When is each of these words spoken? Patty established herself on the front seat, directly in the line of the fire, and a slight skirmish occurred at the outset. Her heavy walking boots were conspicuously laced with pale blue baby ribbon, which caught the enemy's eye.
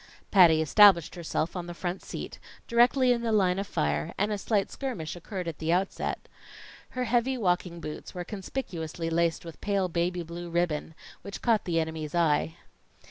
Patty 0.31 0.63
established 0.63 1.13
herself 1.13 1.55
on 1.55 1.67
the 1.67 1.75
front 1.75 2.01
seat, 2.01 2.39
directly 2.67 3.11
in 3.11 3.21
the 3.21 3.31
line 3.31 3.59
of 3.59 3.67
the 3.67 3.71
fire, 3.73 4.15
and 4.17 4.31
a 4.31 4.37
slight 4.39 4.71
skirmish 4.71 5.15
occurred 5.15 5.47
at 5.47 5.59
the 5.59 5.71
outset. 5.71 6.27
Her 6.97 7.03
heavy 7.03 7.37
walking 7.37 7.79
boots 7.79 8.15
were 8.15 8.23
conspicuously 8.23 9.11
laced 9.11 9.45
with 9.45 9.61
pale 9.61 9.87
blue 9.87 9.89
baby 10.11 10.23
ribbon, 10.23 10.95
which 11.21 11.43
caught 11.43 11.65
the 11.65 11.79
enemy's 11.79 12.15
eye. 12.15 12.55